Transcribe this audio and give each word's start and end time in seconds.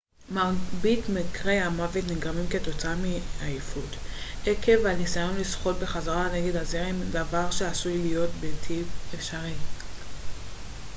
מרבית 0.31 1.09
מקרי 1.09 1.59
המוות 1.59 2.03
נגרמים 2.11 2.47
כתוצאה 2.47 2.95
מעייפות 2.95 3.95
עקב 4.45 4.85
הניסיון 4.85 5.35
לשחות 5.37 5.75
בחזרה 5.79 6.27
נגד 6.33 6.55
הזרם 6.55 7.01
דבר 7.11 7.51
שעשוי 7.51 7.97
להיות 7.97 8.29
בלתי 8.41 8.81
אפשרי 9.13 9.53